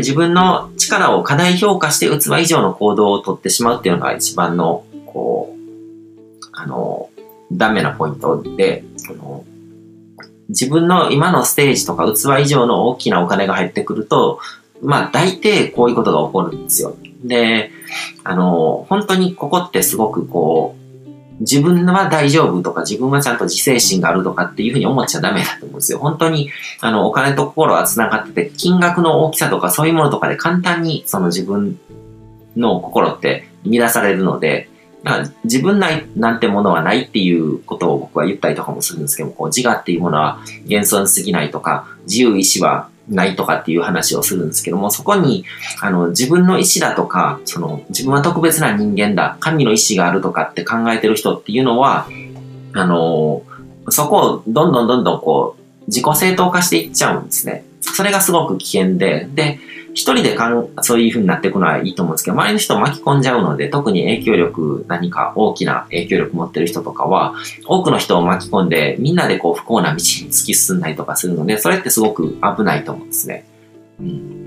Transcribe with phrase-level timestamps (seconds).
[0.00, 7.08] 自分の力を過大評価して器以上の行動をとってしまうっていうのが一番の、こう、あの、
[7.52, 9.44] ダメなポイントで、その
[10.50, 14.40] 自分の今のステージとか器以上の大きなお金が入ってくると、
[14.82, 16.96] まあ大抵こういうことが起こるんですよ。
[17.24, 17.70] で、
[18.24, 20.79] あの、本当にここってすごくこう、
[21.40, 25.98] 自分は大丈夫とか自分はちゃんと自制心があるとかっていうふうに思っちゃダメだと思うんですよ。
[25.98, 26.50] 本当に、
[26.80, 31.78] あの、お金と心は繋がってて、金額の大きさとかそういうものとかで簡単にその自分
[32.56, 34.68] の心って乱されるので、
[35.44, 45.44] 自分ないなんてものはないっていうことを僕は言ったりとかもするんですけど、こう自我っていうものは幻想に過ぎないとか、自由意志はないとかっていう話をするんですけども、そこに、
[45.80, 52.06] あの、自分の意志だとか、その、自分は特別な人間だ、神の意志があるとかって考えてる人っていうのは、
[52.72, 53.42] あの、
[53.88, 57.64] そこをどんどんどんどんこう、自己正当化していっちゃうんですね。
[57.80, 59.58] それがすごく危険で、で、
[59.92, 67.34] 一人でかんそういう風になっていくのはいいと思うんですけど、周りの人を巻き込んじゃうので、特に影響力、何か大きな影響力持ってる人とかは、
[67.66, 73.44] 多くの人を巻き込んで、みんなでこう不幸な道に突き進んだりとかするので、それってすごく危ないと思うんですね。
[74.00, 74.46] うん。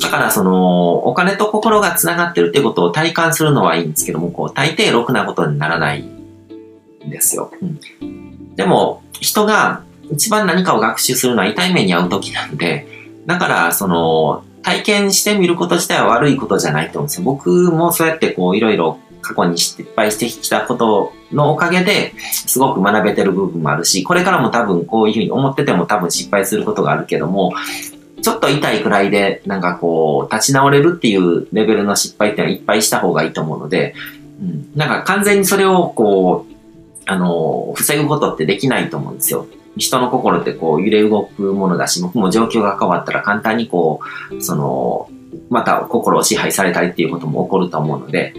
[0.00, 7.50] だからその、お金と心が繋がってるってことを体感するのはいいんですけども、こう、大抵ろくなことにならないんですよ。
[7.60, 7.64] う
[8.04, 8.54] ん。
[8.54, 12.97] でも、人が一番何かを学習するのは痛い目に遭う時なんで、
[13.28, 17.24] だから、その、体験してみること自体は悪いことじゃないと思うんですよ。
[17.24, 27.52] 僕もそうやってこう、いろいろ過去に失敗してきたことのおかげで、すごく学べてる部分もあるし、これからも多分こういうふうに思ってても多分失敗することがあるけども、
[28.22, 33.94] ちょっと痛いくらいで、なんかこう、立ち直れるっていうレベルの失敗っていうのはいっぱいした方がいいと思うので、
[34.40, 36.54] うん、なんか完全にそれをこう、
[37.04, 39.46] あの、防ぐことってできないと思うんですよ。
[39.78, 45.08] 人の心ってこう揺れ動くものだし、僕も状況が変わったら簡単にこう、その、
[45.50, 48.34] また心を支配されたりっていうことも起こると思うので、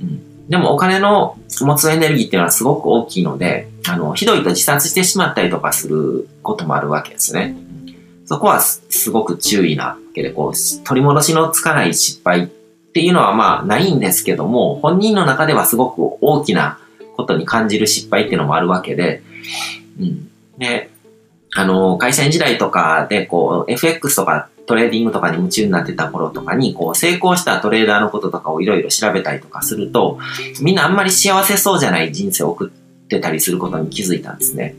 [0.00, 7.56] うん、でもお金の持つエネルギーっていうのはすごく大きいので、あの、ひどいと自殺してしまったりとかすることもあるわけですね。
[8.24, 12.46] そこはすごく注意なわけで、こう、取り戻しのつかない失敗っ
[12.92, 16.78] ていうのはまあないんですけども、本人の中ではすごく大きな
[17.16, 19.22] ことに感じる失敗っていうのもあるわけで、
[19.98, 20.29] うん、
[20.60, 20.90] で、
[21.54, 30.18] あの、会社員時代とかで、こう、FX とかトレーディングとかに夢中になってた頃とかに、こう、成功したトレーダーのこととかをいろいろ調べたりとかすると、
[30.60, 34.76] みんなあんまり幸せそうじゃない人生を送ってたりすることに気づいたんですね。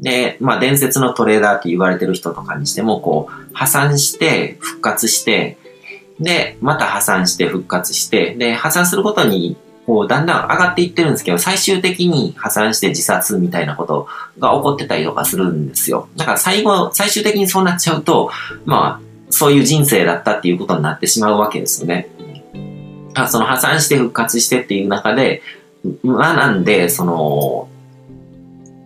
[0.00, 5.58] で、まあ、伝説のトレーダーって言われてる人とかにしても、こう、破産して、復活して、
[6.18, 9.56] で、また破産して復活して、で、破産することに
[9.88, 14.06] こう、だんだん上がっていってるんですけど、最終的に破産して自殺みたいなこと
[14.38, 16.10] が起こってたりとかするんですよ。
[16.14, 18.30] だから最後、最終的にそうなっちゃうと、
[18.66, 22.10] まあ、そういう人生だったっていうことになってしまうわけですよね。
[23.14, 25.40] あその破産して復活してっていう中で、
[26.04, 27.68] 学んで、その、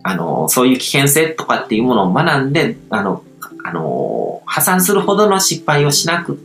[0.03, 3.23] あの、そういう危険性とかっていうものを学んで、あの、
[3.65, 6.37] あの、破産するほどの失敗をしなく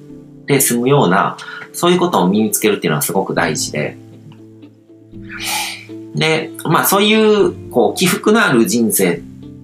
[0.49, 1.37] て済むような、
[1.73, 3.97] そういうことを身につけるっていうのはすごく大事で、
[6.15, 9.21] で、まあそういう、こう、起伏のある人生っ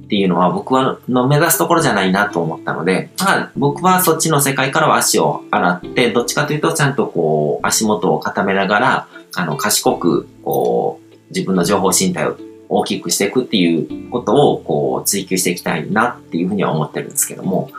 [0.07, 12.37] ていうのは僕はの目指すところじゃないなと思ったので、まあ僕はそっちの世界からは足を洗って、どっちかというとちゃんとこう、足元を固めながら、あの、賢く、こう、自分の情報身体を
[12.69, 17.71] 大きくしていくっていうことを、こう、追求していきたいなっていうふうには思ってるんですけども、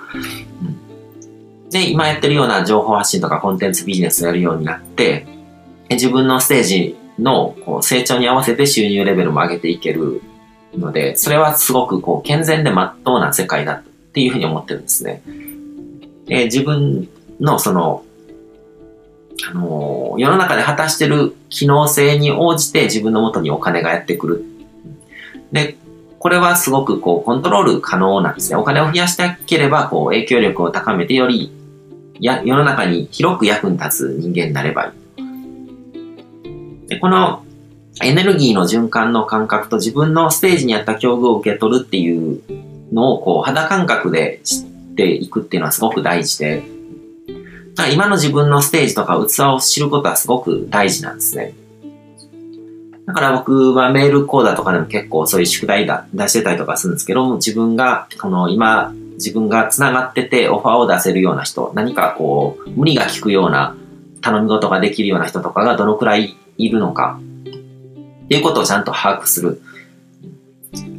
[0.62, 5.28] うん、で、今やってるような情報発信とかコンテンツビジネスをやるようになって、
[5.90, 10.22] 自分のステージのこう成長に合わせて収入レベルも上げていける
[10.76, 13.84] ので、それはすごくこう健全で真っ当な世界だっ
[14.14, 15.22] ていうふうに思ってるんですね。
[16.26, 17.08] で自分
[17.40, 18.04] のその、
[19.50, 24.46] あのー、世の中で果たしてる機能性に応じて自分の元にお金がやってくる。
[25.52, 25.78] で、
[26.20, 28.58] これはすごくこうコントロール可能なんですね。
[28.58, 31.52] お金を増やしたければこう影響力を高めてより
[32.20, 35.05] や世の中に広く役に立つ人間になればいい。
[36.88, 37.44] で、この
[38.04, 42.42] エネルギーの循環の感覚と自分のステージにあった境遇を受け取るっていう
[42.92, 44.64] のをこう肌感覚で知っ
[44.96, 46.64] ていくっていうのはすごく大事で、
[47.94, 51.54] 今の自分のステージとか器を知ることはすごく大事なんですね。
[53.06, 63.76] だから僕はメール講座とかでも結構そういう宿題だ出してたりとかするんですけど、自分が、この今、自分が繋がっててオファーを出せるような人、何かこう、無理が効くような
[64.22, 67.20] 頼み事ができるような人とかがどのくらいいるのか
[68.26, 69.62] っていうことをちゃんと把握する。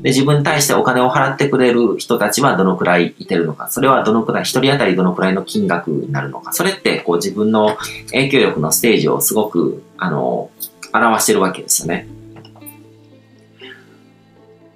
[0.02, 7.76] で、自分に対してお金を払ってくれる人たちはどのくらいいてるのか、それはどのくらい、一人当たりどのくらいの金額になるのか、それってこう自分の
[8.12, 10.50] 影響力のステージをすごく、あの、
[10.92, 12.06] 表してるわけですよね。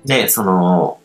[0.05, 0.99] で、その、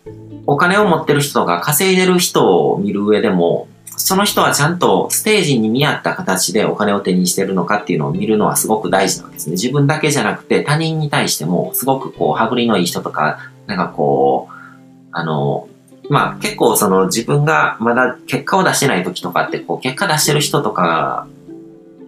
[0.47, 3.67] お金を持ってる人とか稼いでる人を見る上でも、
[4.05, 9.53] その人はちゃんとステージに見合った形でお金を手にしてるのかっていうのを見るのはすごく大事なんですね。
[9.53, 14.53] 自分だけじゃなくて他人に対してもすごくこう、羽振りのいい人とか、なんかこう、
[15.11, 15.67] あの、
[16.07, 21.25] まあ結構その自分がまだ結果を出してない時とかってこう、結果出してる人とか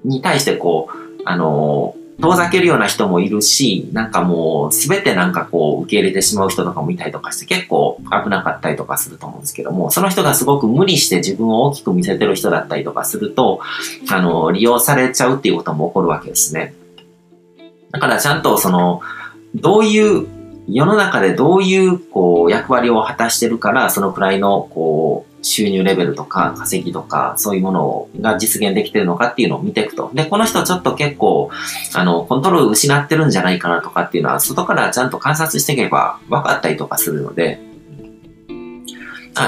[0.05, 13.61] に対してこう、あの、遠ざけるような人もいるし、なんかもうすべてなんかこう受け入れてしまう人とかもいたりとかして結構危なかったりとかすると思うんですけども、その人がすごく無理して自分を大きく見せてる人だったりとかすると、
[14.09, 16.73] あの、利用されちゃうっていうことも起こるわけですね。
[17.91, 19.01] だからちゃんとその、
[19.53, 20.27] どういう
[20.67, 30.11] 世の中でどういうこう役割を果たしてるから、そのくらいのこう収入レベルとか稼ぎとかそういうものが実現できてるのかっていうのを見ていくと。
[30.13, 31.49] で、この人ちょっと結構
[31.95, 37.59] あのコントロール失ってるんじゃないかなとかっていうのは外からちゃんと観察していけば分かったりとかするので、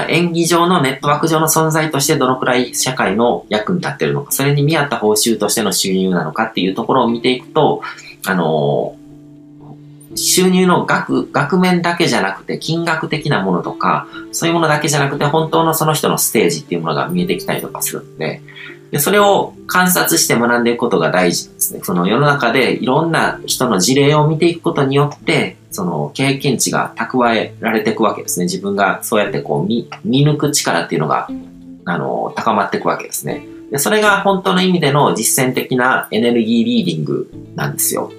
[0.08, 7.82] 演技上のネットワーク上の存在としてどのくらい社会の役に立ってるのか、それに見合った報酬としての収入なのかっていうところを見ていくと、
[8.26, 8.96] あの
[10.20, 18.42] 収入の額、額面だけじゃなくて、金額的なものとか、そういうものだけじゃなくて、本当のその人のステージっていうものが見えてきたりとかするんで、
[18.90, 21.80] でそれを観察して学んでいくことが大事ですね。
[21.84, 28.46] その世の中でいろんな人の事例を見ていくことによって、その経験値が蓄えられていくわけですね。
[28.46, 31.28] 自分がそうやってこう見、見抜く力っていうのが、
[31.84, 33.46] あの、高まっていくわけですね。
[33.70, 38.12] でそれが本当の意味での実践的なエネルギーリーディングなんですよ。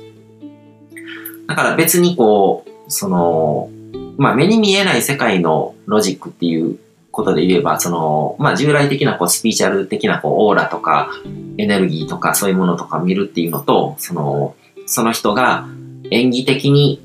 [1.51, 3.69] だから別にこう、その、
[4.17, 6.79] まあ目に見えない世界のロジックっていう
[7.11, 11.11] ことで言えば、その、まあ従来的なこうスピーチャル的なこうオーラとか
[11.57, 14.55] エネルギーとかそういうものとか見るっていうのと、その、
[14.85, 15.67] その人が
[16.09, 17.01] 演技的に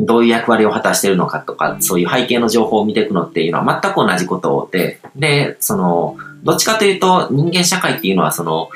[0.00, 8.68] どういう役割を果たしてるのかとか、そういう背景の情報を見ていくのっていうのは全く同じことで、で、その、どっちかというと人間社会っていうのはその、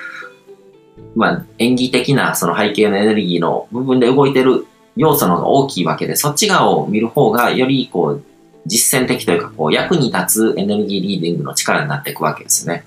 [1.14, 4.66] まあ演技的なその背景のエネルギーの部分で動いてる
[4.96, 8.22] 要素の方が大きいわけで、そっち側を見る方がよりこう
[8.66, 12.84] 実践的というかこう役に立つエネルギーリーディングの力になっていくわけですね。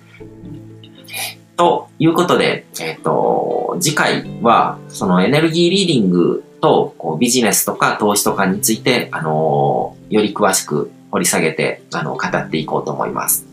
[1.56, 13.53] ということで、えっ、ー、と、次回はそのエネルギーリーディングとこうビジネスとか投資とかについて、あのより詳しく掘り下げて、あの、語っていこうと思います。